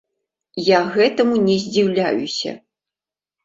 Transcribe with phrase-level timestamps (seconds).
[0.67, 2.59] Я гэтаму не здзіўляюся.